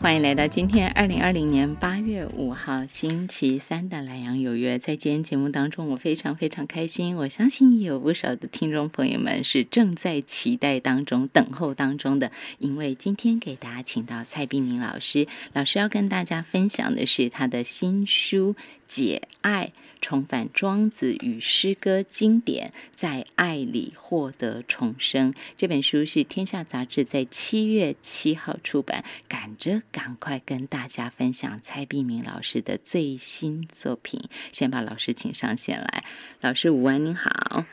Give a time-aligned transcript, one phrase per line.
[0.00, 4.78] 欢迎来到今天二零二零年八月五号星期三的《莱阳有约》。
[4.80, 7.16] 在今天节目当中，我非常非常开心。
[7.16, 18.54] 我相信有不少的听众朋友们是正在期待当中、等候当中的，因为今天给大家请到蔡碧明老师，老师要跟大家分享的是他的新书
[18.86, 19.66] 《解爱》。
[20.00, 25.34] 重返庄子与诗歌经典，在爱里获得重生。
[25.56, 34.20] 这本书是天下杂志在七月七号出版，赶着赶快跟大家分享蔡碧明老师的最新作品。
[34.52, 36.04] 先把老师请上线来，
[36.40, 37.64] 老师午安，您好。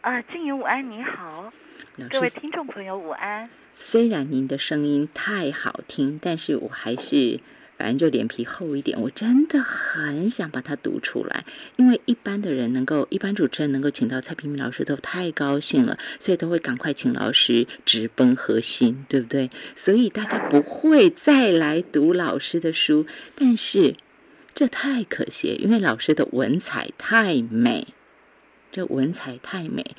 [0.00, 1.52] 啊，静怡午安，你好。
[2.10, 3.48] 各位听众朋友午安。
[3.78, 7.40] 虽然您的声音太好听，但是我还是。
[7.76, 11.44] 反正就脸皮厚一点，我真的很想把它读出来，
[11.76, 19.50] 因为一般的人能够，一般主持人能够请到蔡平明老师都太高兴了，所以都会赶快请老师直奔核心，对不对？
[19.74, 23.94] 所以大家不会再来读老师的书，但是
[24.54, 27.88] 这太可惜，因为老师的文采太美，
[28.72, 29.94] 这文采太美。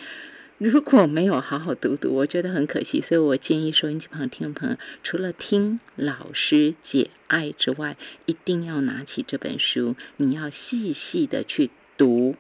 [0.58, 3.00] 如果没有好好读读，我觉得很可惜。
[3.00, 12.36] 所以我建议收音机旁听众朋友，除了听老师解爱之外，一定要拿起这本书，你要细细的去读，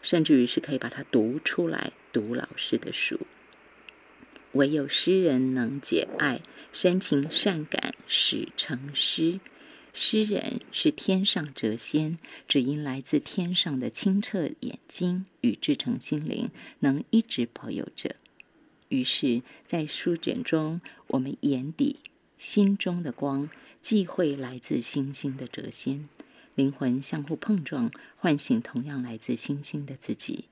[0.00, 3.20] 甚至于是可以把它读出来，读老师的书。
[4.52, 6.40] 唯有诗人能解爱，
[6.72, 9.40] 深情善感始成诗。
[10.00, 18.14] 诗人是天上谪仙，只因来自天上的清澈眼睛与至诚心灵，能一直保有着。
[18.90, 21.96] 于是，在书卷中，我们眼底、
[22.38, 23.50] 心中的光，
[23.82, 26.08] 既会来自星星的谪仙，
[26.54, 30.44] 灵魂相互碰撞，唤醒同样来自星星的自己。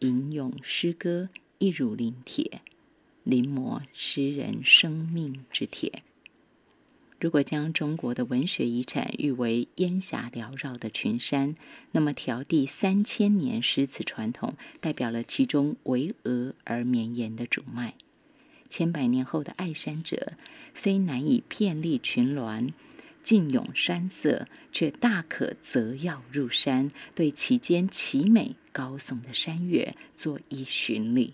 [0.00, 2.60] 吟咏诗歌，一如临帖，
[3.22, 6.02] 临摹诗人生命之帖。
[7.24, 11.56] 如果将中国的文学遗产誉为烟霞缭绕的群山，
[11.92, 17.94] 那么条地三千年诗词传统，代表了其中巍峨而绵延的主脉。
[18.68, 20.34] 千百年后的爱山者，
[20.74, 22.74] 虽难以遍历群峦、
[23.22, 31.32] 尽咏山色，却大可择要入山，对其间奇美高耸的山岳做一巡礼。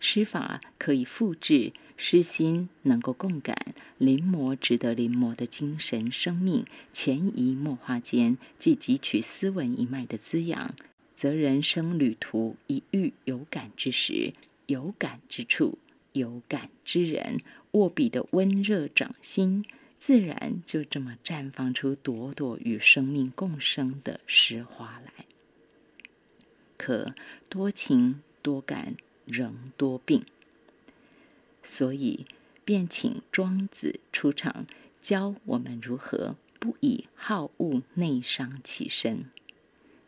[0.00, 1.72] 诗法可以复制。
[1.96, 10.74] 诗心能够共感，临摹值得临摹的精神生命，潜移默化间既汲取斯文一脉的滋养，
[11.14, 14.34] 则人生旅途一遇有感之时，
[14.66, 15.78] 有感之处，
[16.12, 17.40] 有感之人，
[17.72, 19.64] 握笔的温热掌心，
[19.98, 25.24] 自然就这么绽放出朵朵与生命共生的诗花来。
[26.76, 27.14] 可
[27.48, 30.24] 多情多感仍多病。
[31.64, 32.26] 所以，
[32.64, 34.66] 便请庄子出场，
[35.00, 39.24] 教我们如何不以好恶内伤其身，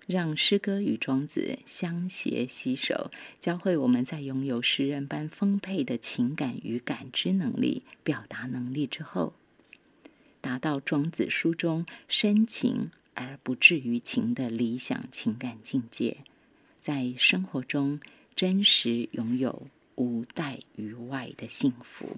[0.06, 9.32] 让诗歌与庄子相携携手，教会我们在拥有诗人般丰沛的情感与感知能力、表达能力之后，
[10.40, 16.18] 达到庄子书中深情而不至于情的理想情感境界，
[16.78, 17.98] 在生活中
[18.34, 19.66] 真实拥有。
[19.96, 22.16] 无待于外的幸福，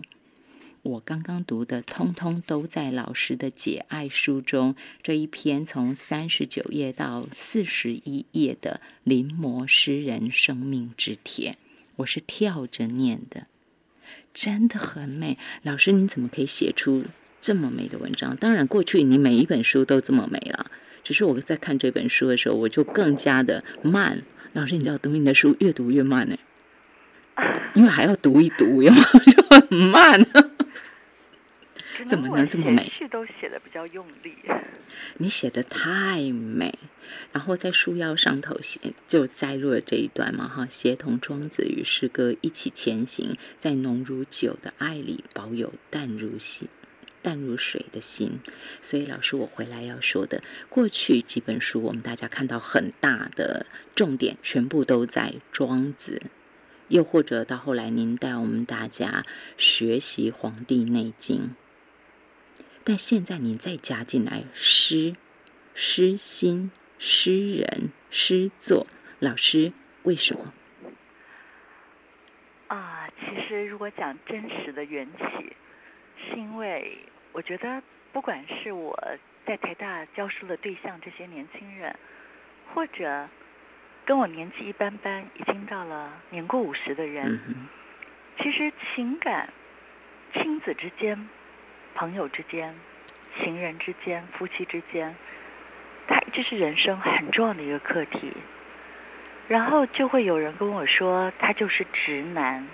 [0.82, 11.56] 我刚刚读的，通通都在老师的解爱书中这一篇从三十九页到四十一页的临摹诗人生命之帖，
[11.96, 13.46] 我是跳着念的，
[14.34, 15.38] 真的很美。
[15.62, 17.04] 老师，你怎么可以写出
[17.40, 18.36] 这么美的文章？
[18.36, 20.70] 当然，过去你每一本书都这么美了，
[21.04, 24.24] 只是我在看这本书的时候，我就更加的慢。
[24.52, 26.36] 老师，你知道读你的书越读越慢呢。
[27.74, 30.26] 因为还要读一读，有就很慢。
[32.06, 32.90] 怎么能这么美？
[33.10, 34.32] 都写的比较用力。
[35.16, 36.72] 你写的太美，
[37.32, 38.78] 然后在书腰上头写
[39.08, 46.68] 就摘录了这一段嘛，哈，协同庄子与诗歌一起前行，在浓如酒的爱里保有淡如心、
[47.20, 48.38] 淡如水的心。
[48.80, 53.66] 所以老师，我回来要说的，过去几本书我们大家看到很大的
[53.96, 56.22] 重点，全部都在庄子。
[56.88, 59.24] 又或者到后来，您带我们大家
[59.58, 61.54] 学习《黄帝内经》，
[62.82, 65.14] 但现在您再加进来诗、
[65.74, 68.86] 诗心、诗人、诗作，
[69.18, 69.72] 老师
[70.04, 70.52] 为什么？
[72.68, 75.52] 啊，其实如果讲真实的缘起，
[76.16, 76.98] 是因为
[77.32, 77.82] 我觉得，
[78.12, 78.98] 不管是我
[79.46, 81.94] 在台大教书的对象这些年轻人，
[82.74, 83.28] 或者。
[84.08, 87.38] 跟我年纪一般般，已经到了年过五十的人，
[88.38, 89.52] 其实情感、
[90.32, 91.28] 亲子之间
[91.94, 92.74] 朋友之间、
[93.38, 95.14] 情人之间、夫妻之间，
[96.06, 98.32] 它一直是人生很重要的一个课题。
[99.46, 102.66] 然后就会有人跟我说，他就是直男，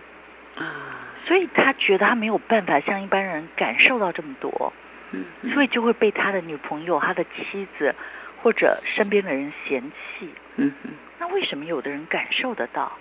[0.56, 4.72] 啊，所以他觉得他没有办法像一般人感受到这么多，
[5.10, 7.92] 嗯所以就会被他的女朋友、他的妻子
[8.40, 10.30] 或者身边的人嫌弃。
[10.56, 12.92] 嗯嗯那为什么有的人感受得到？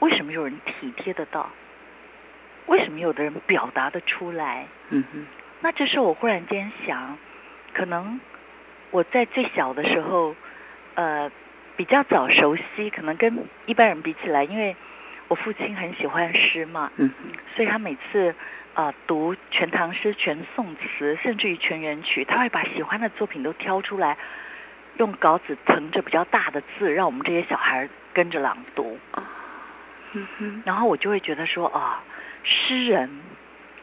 [0.00, 1.50] 为什么有人体贴得到？
[2.66, 4.66] 为什么有的人表达得出来？
[4.90, 5.26] 嗯嗯
[5.60, 7.18] 那这时候我忽然间想，
[7.72, 8.20] 可能
[8.90, 10.36] 我在最小的时候，
[10.94, 11.30] 呃，
[11.76, 14.76] 比较早熟悉，可能跟一般人比起来，因为
[15.26, 17.10] 我父亲很喜欢诗嘛，嗯
[17.56, 18.34] 所以他每次
[18.74, 24.16] 呃读全唐诗、全宋词，甚至于全元曲，他会把喜欢的作品都挑出来，
[24.98, 28.98] 用稿纸誊着比较大的字，让我们这些小孩跟着朗读。
[30.12, 32.02] 嗯哼然后我就会觉得说啊，
[32.42, 33.10] 诗人，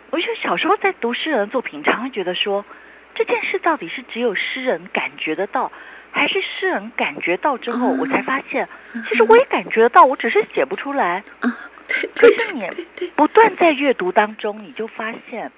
[0.10, 2.66] 我觉得小时候在读诗人的作品，常会觉得说，
[3.14, 5.72] 这件事到底是只有诗人感觉得到，
[6.12, 8.68] 还是诗人感觉到之后，哦我才发现，
[9.08, 11.24] 其实我也感觉得到，我只是写不出来。
[11.42, 11.58] 啊，
[11.88, 12.68] 对可对是你
[13.16, 15.52] 不断在阅读当中，你就发现，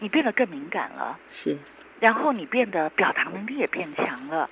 [0.00, 1.56] 你变得更敏感了，是，
[2.04, 4.50] 然后你变得表达能力也变强了。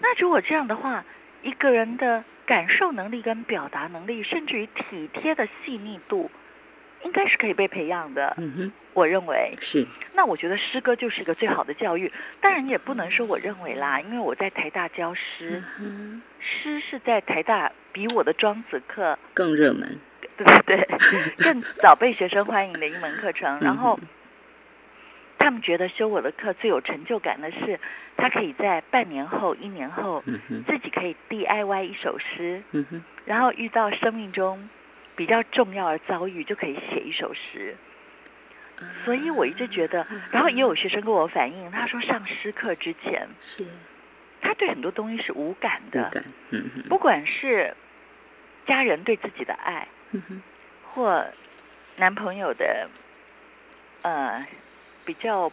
[0.00, 1.02] 那如果这样的话，
[1.40, 6.30] 一个人的感受能力跟表达能力，甚至于体贴的细腻度，
[7.02, 8.34] 应该是可以被培养的。
[8.36, 12.12] 嗯哼我认为，是，那我觉得诗歌就是一个最好的教育。
[12.38, 19.98] 当然，也不能说我认为啦，因为我在台大教诗嗯，诗是在台大比我的庄子课，更热门，
[20.36, 23.58] 对对对， 更早被学生欢迎的一门课程。
[23.60, 24.08] 然后嗯
[25.44, 27.78] 他们觉得修我的课最有成就感的是，
[28.16, 30.24] 他可以在半年后、一年后。
[30.66, 32.62] 自己可以 DIY 一首诗，
[33.26, 34.70] 然后遇到生命中
[35.14, 37.76] 比较重要的遭遇，就可以写一首诗。
[39.04, 43.66] 所以我一直觉得，然后也有学生跟我反映，他说上诗课之前，是。
[44.40, 47.76] 他对很多东西是无感的，感，嗯不管是
[48.66, 50.42] 家人对自己的爱，嗯
[50.94, 51.22] 或
[51.96, 52.88] 男朋友的
[54.00, 54.46] 呃
[55.04, 55.50] 比较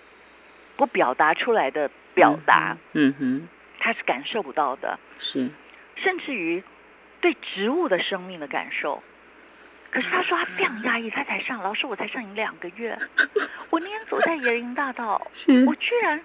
[0.77, 3.47] 不表达出来的表达，嗯哼
[3.79, 4.99] 他是感受不到的。
[5.19, 5.49] 是，
[5.95, 6.63] 甚至于
[7.19, 9.01] 对植物的生命的感受。
[9.89, 12.97] 可是他说他非常压抑，他才上老师，我才上你两个月，
[13.69, 15.21] 我那天走在椰林大道，
[15.67, 16.23] 我居然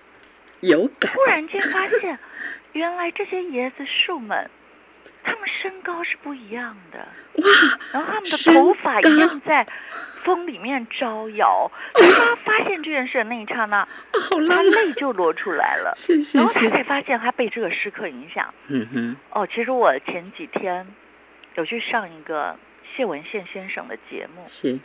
[0.61, 2.17] 有感，突然间发现，
[2.75, 4.49] 原来这些椰子树们，
[5.27, 7.45] 它们身高是不一样的，哇，
[7.93, 9.67] 然后他们的头发一样在
[10.23, 11.69] 风里面招摇。
[11.93, 15.93] 当他发现这件事的那一刹那，啊他，泪就落出来了。
[15.97, 18.55] 是是然后他才，发现他被这个时刻影响。
[18.69, 20.87] 嗯哼哦，其实我前几天
[21.57, 22.57] 有去上一个
[22.95, 24.79] 谢文宪先生的节目，是，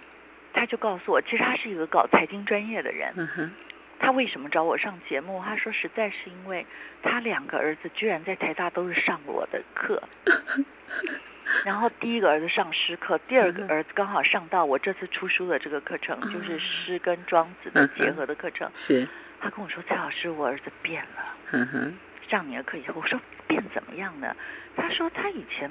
[0.54, 3.14] 他就告诉我，其实他是一个搞财经专业的人。
[3.16, 3.52] 嗯哼
[4.02, 5.42] 他为什么找我上节目？
[5.46, 6.66] 他说，实在是因为
[7.04, 10.02] 他两个儿子居然在台大都是上我的课。
[11.64, 18.70] 然后第一个儿子上诗课，第二个儿子刚好上到我这次出书的这个课程，就是诗跟庄子的结合的课程。
[18.74, 19.08] 是，
[19.40, 21.98] 他跟我说：“蔡老师，我儿子变了。”嗯哼
[22.28, 24.36] 上你的课以后，我说变怎么样呢？
[24.76, 25.70] 他说他以前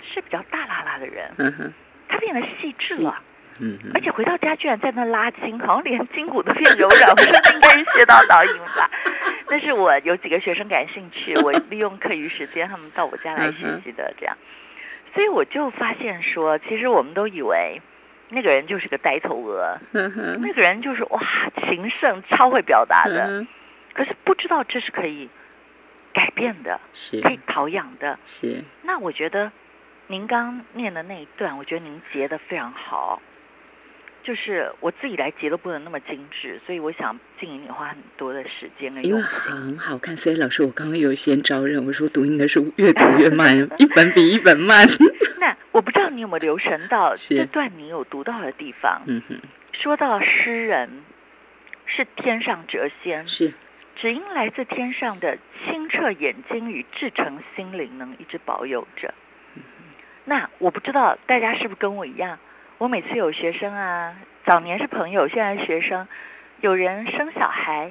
[0.00, 1.72] 是比较大拉拉的人，嗯哼
[2.08, 3.22] 他变得细致了，
[3.58, 7.10] 嗯而且回到家居然在那拉筋，好像连筋骨都变柔软。
[7.10, 8.90] 我说应该是穴道导引吧。
[9.48, 14.36] 但是我有几个学生感兴趣， 我利用课余时间，他们到我家来学习的这样，
[15.14, 17.80] 所以我就发现说，其实我们都以为
[18.30, 19.78] 那个人就是个呆头鹅，
[20.40, 21.20] 那个人就是哇
[21.62, 23.46] 情圣，超会表达的，
[23.94, 25.28] 可是不知道这是可以
[26.12, 28.18] 改变的，是可以陶养的。
[28.26, 29.52] 是，那我觉得
[30.08, 33.22] 您刚念的那一段，我觉得您结的非常好。
[34.26, 39.22] 就是我自己来截都不能那么精致，所以我想静怡你花很多的时间跟因为。
[39.22, 44.84] 很好看，所以老师，我刚刚有先招认，我说读你的书越读越慢，一本比一本慢。
[45.38, 49.38] 那我不知道你有没有留神到这段你有读到的地方，嗯哼，
[49.70, 50.90] 说到诗人
[51.84, 53.54] 是天上谪仙，是，
[53.94, 59.14] 只因来自天上的清澈眼睛与至诚心灵能一直保有着。
[60.24, 62.36] 那我不知道大家是不是跟我一样，
[62.78, 64.14] 我每次有学生啊，
[64.44, 66.06] 早年是朋友，现在是学生，
[66.60, 67.90] 有人生小孩，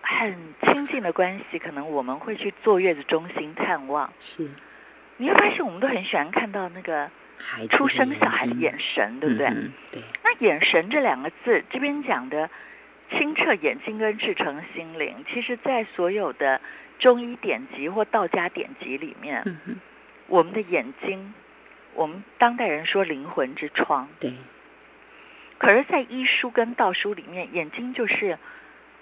[0.00, 4.48] 很亲近的关系，可能我们会去坐月子中心探望，是，
[5.18, 7.10] 你会发现我们都很喜欢看到那个
[7.68, 9.48] 出生小孩的眼神，对不对？
[9.48, 12.48] 嗯对，那眼神这两个字，这边讲的
[13.10, 16.58] 清澈眼睛跟赤诚心灵，其实在所有的
[16.98, 19.76] 中医典籍或道家典籍里面，嗯，
[20.26, 21.34] 我们的眼睛，
[21.94, 24.34] 我们当代人说灵魂之窗，对，
[25.58, 28.38] 可是，在医书跟道书里面，眼睛就是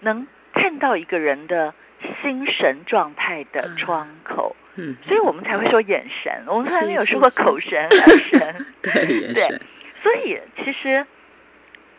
[0.00, 1.74] 能看到一个人的
[2.20, 4.54] 心神状态的窗口。
[4.74, 8.66] 嗯，所以我们才会说眼神，我们从来没有说过口神、 耳神。
[8.80, 9.60] 对，眼神。
[10.02, 11.06] 所以，其实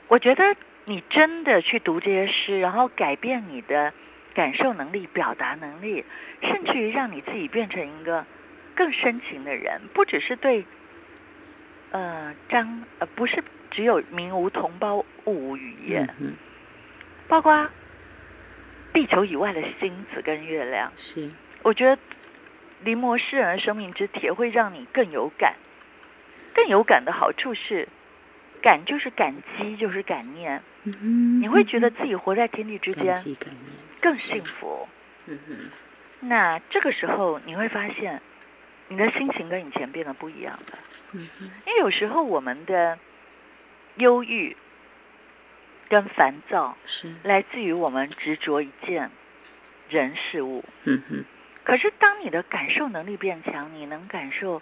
[0.08, 3.94] 我觉得你真的去读这些诗，然后改变你的
[4.34, 6.04] 感受能力、表达能力，
[6.42, 8.26] 甚至于让你自己变成一个
[8.76, 10.66] 更深情的人，不只是对
[11.94, 16.34] 呃张呃，不是只有民无同胞，物无语言，嗯，
[17.30, 17.70] 包括
[18.92, 20.92] 地球以外的星子跟月亮。
[20.98, 21.30] 是，
[21.62, 21.98] 我觉得。
[22.84, 25.56] 临摹诗人的生命之铁会让你更有感，
[26.54, 27.88] 更有感的好处是，
[28.62, 30.62] 感就是感激，就是感念。
[30.84, 33.18] 嗯你会觉得自己活在天地之间，
[34.02, 34.86] 更幸福。
[35.28, 35.38] 嗯。
[36.20, 38.22] 那这个时候你会发现，
[38.88, 40.80] 你的心情跟以前变得不一样了。
[41.66, 42.98] 因为有时候我们的
[43.96, 44.56] 忧郁
[45.90, 49.12] 跟烦躁是来自于我们执着一件
[49.90, 50.64] 人事物。
[50.84, 51.26] 嗯哼。
[51.64, 54.62] 可是，当你的感受能力变强，你能感受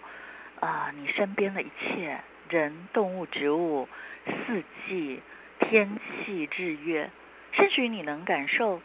[0.60, 3.88] 啊，你身边的一切人、动物、植物、
[4.24, 5.20] 四季、
[5.58, 7.10] 天气、日月，
[7.50, 8.80] 甚至于你能感受，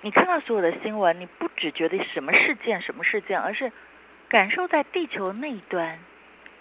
[0.00, 3.70] 你看到所有的新闻，你不只觉得什么事件、什么事件，而是
[4.30, 5.98] 感受在地球那一端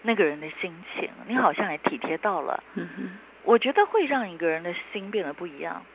[0.01, 2.63] 那个人的心情，你好像也体贴到了。
[2.73, 3.09] 嗯哼。
[3.43, 5.85] 我觉得会让一个人的心变得不一样。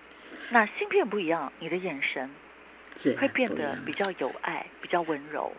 [0.50, 2.30] 那心变不一样，你的眼神。
[3.18, 5.52] 会变得比较有爱，比较温柔。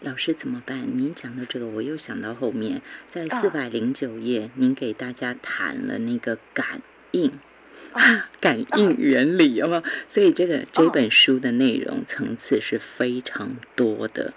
[0.00, 0.78] 老师怎么办？
[0.96, 7.38] 您讲到这个，我又想到后面，在四百零九页，您给大家谈了那个感应，
[8.40, 9.82] 感应原理，有没有？
[10.06, 14.32] 所以这个这本书的内容层次是非常多的。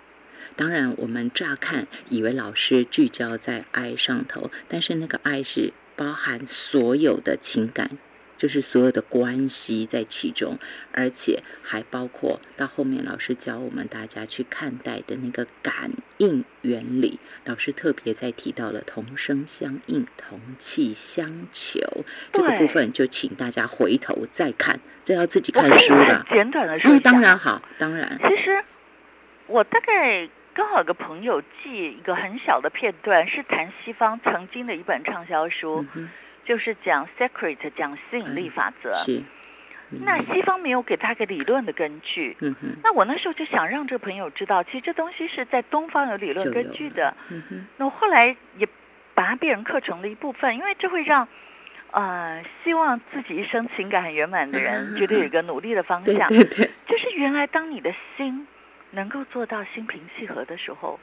[0.55, 7.97] 当然，我们乍看以为老师聚焦在爱上头，但是那个爱是包含所有的情感。
[8.37, 10.57] 就是所有的关系在其中，
[10.93, 17.19] 而且还包括到后面老师教我们大家去看待的那个感应原理。
[17.45, 21.79] 老师特别在提到了同声相应、同气相求
[22.33, 26.25] 这个部分，就请大家回头再看，这要自己看书了。
[26.31, 28.19] 简短的说，当然好，当然。
[28.27, 28.63] 其实
[29.45, 35.85] 我大概刚好有个朋友寄一个很小的片段，是谈西方曾经的一本畅销书。
[36.43, 38.93] 就是讲 secret，讲吸引力法则。
[38.95, 39.21] 是。
[40.03, 42.35] 那西方没有给他个理论的根据。
[42.39, 42.69] 嗯哼。
[42.83, 47.15] 那我那时候就想让这个朋友知道，其实这东西是在东方有理论根据的。
[47.29, 47.67] 嗯哼。
[47.77, 48.67] 那我后来也
[49.13, 51.27] 把它变成课程的一部分，因为这会让
[51.91, 56.27] 呃希望自己一生情感很圆满的人觉得有一个努力的方向。
[56.29, 56.71] 对对。
[56.87, 58.47] 就是原来当你的心
[58.91, 60.99] 能够做到心平气和的时候，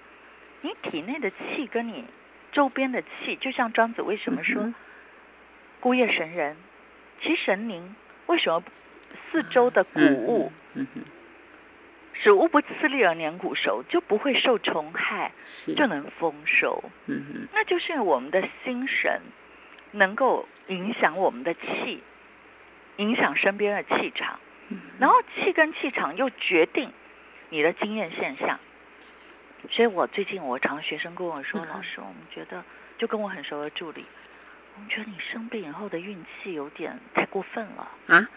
[0.61, 2.05] 你体内的气跟你
[2.53, 4.73] 周边的气，就像庄子为什么说。
[5.81, 6.57] 孤夜神人，
[7.21, 7.95] 其神灵
[8.27, 8.63] 为什么
[9.31, 10.53] 四周的谷物，
[12.13, 15.31] 使物不刺利而年谷熟，就不会受虫害，
[15.77, 16.83] 就能丰收。
[17.53, 19.23] 那就是我们的心神
[19.93, 22.03] 能够影响我们的气，
[22.97, 24.41] 影响身边的气场，
[24.99, 26.91] 然后气跟气场又决定
[27.51, 28.59] 你的经验现象。
[29.71, 32.63] 所以我最近我常学生跟我说，老师，我们觉得
[32.97, 34.05] 就跟我很熟的助理。
[34.77, 38.31] 我们觉得你生病以后的运气有点太过分了啊！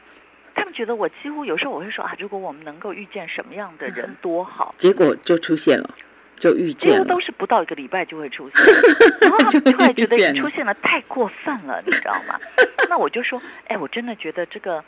[0.55, 5.95] 他们觉得我几乎有时候我会说啊，如果我们能够遇见什么样的人多好，结果就出现了，
[6.35, 8.65] 就遇见，几乎都是不到一个礼拜就会出现，
[9.21, 12.39] 然后他们就会觉得你出现了太过分了，你知道吗？
[12.89, 14.83] 那我就说，哎，我真的觉得这个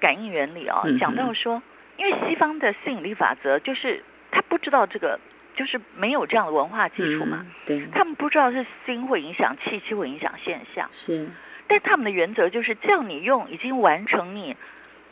[0.00, 1.62] 感应原理啊，讲到说，
[2.00, 4.02] 因为西方的吸引力法则就是
[4.32, 5.20] 他不知道这个。
[5.52, 11.28] 就是没有这样的文化基础嘛，对，他们不知道是心会影响气，气会影响现象，是。
[11.66, 14.56] 但他们的原则就是叫你用已经完成你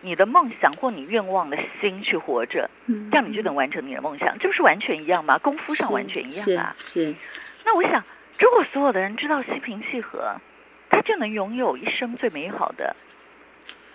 [0.00, 5.36] 你的梦想或你愿望的心去活着，这样你就能完成你的梦想，这不是完全一样吗？
[5.36, 6.74] 功夫上完全一样啊。
[6.78, 7.14] 是。
[7.66, 8.02] 那我想，
[8.38, 10.36] 如果所有的人知道心平气和，
[10.88, 12.96] 他就能拥有一生最美好的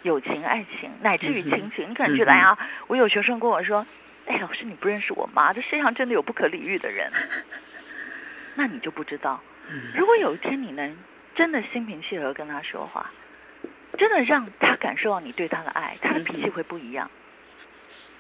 [0.04, 1.90] 友情、爱情，乃至于亲情。
[1.90, 2.58] 你可能觉得，哎呀，
[2.88, 3.86] 我有学生跟我说。
[4.26, 5.52] 哎，老师，你不认识我妈？
[5.52, 7.12] 这世界上真的有不可理喻的人，
[8.56, 9.42] 那你就不知道。
[9.94, 10.98] 如果有一天你能
[11.36, 13.12] 真的心平气和跟他说话，
[13.98, 17.12] 真的让他感受到你对他的爱，他的脾气会不一样。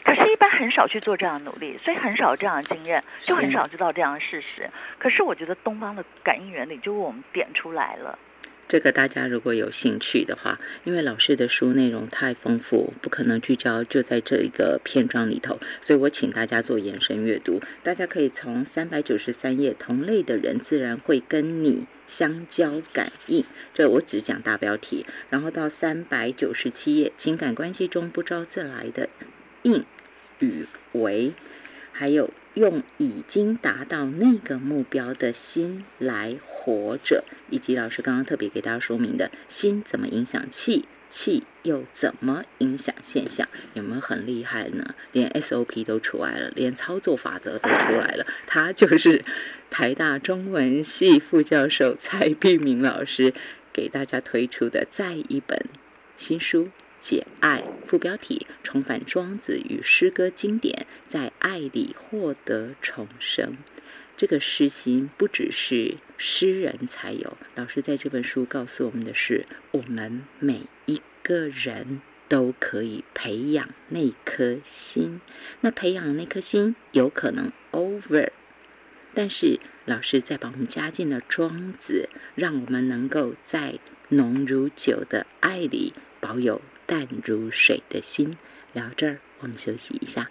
[0.04, 4.70] 可是，一般很少去做这样的努力，所以很少这样的经验，就很少知道这样的事实。
[5.00, 8.20] 可是，我觉得东方的感应原理就为我们点出来了。
[8.74, 17.62] 这个大家如果有兴趣的话，因为老师的书内容太丰富，不可能聚焦就在这一个篇章里头，所以我请大家做延伸阅读。
[17.84, 23.46] 大家可以从三百九十三页，同类的人自然会跟你相交感应。
[23.76, 29.08] 这我只讲大标题，然后到三百九十七页，情感关系中不招自来的
[29.62, 29.86] 应
[30.40, 31.34] 与为，
[31.92, 40.86] 还有用已经达到那个目标的心来活着，以及老师刚刚特别给大家说明的心怎么影响气。
[41.10, 43.48] 气又怎么影响现象？
[43.76, 44.96] 有没有很厉害呢？
[45.12, 48.26] 连 SOP 都出来了，连操作法则都出来了。
[48.48, 49.24] 他就是
[49.70, 53.32] 台大中文系副教授蔡碧明老师
[53.72, 55.64] 给大家推出的再一本
[56.18, 56.66] 新书
[57.00, 63.56] 《解爱》，副标题：重返庄子与诗歌经典，在爱里获得重生。
[64.16, 75.20] 这个诗心不只是诗人才有，老师在这本书告诉我们的是，我们每一个人都可以培养那颗心。
[75.62, 78.30] 那培养那颗心有可能 over，
[79.14, 83.80] 但是老师再把我们加进了庄子，让我们能够在
[84.10, 85.92] 浓如酒的爱里
[86.22, 88.38] 保有淡如水的心。
[88.74, 90.30] 聊这儿，我们休息一下。